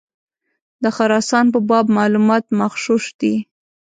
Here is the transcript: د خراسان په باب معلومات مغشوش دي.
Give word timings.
د 0.83 0.85
خراسان 0.95 1.45
په 1.53 1.59
باب 1.69 1.85
معلومات 1.97 2.43
مغشوش 2.59 3.05
دي. 3.19 3.35